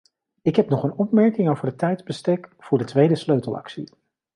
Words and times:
Ik 0.41 0.55
heb 0.55 0.69
nog 0.69 0.83
een 0.83 0.97
opmerking 0.97 1.49
over 1.49 1.65
het 1.67 1.77
tijdsbestek 1.77 2.49
voor 2.59 2.77
de 2.77 2.83
tweede 2.85 3.15
sleutelactie. 3.15 3.89